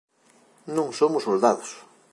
Non 0.75 0.87
somos 0.99 1.25
soldados. 1.27 1.71